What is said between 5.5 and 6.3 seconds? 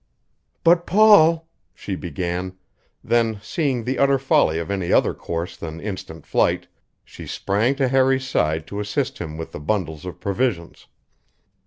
than instant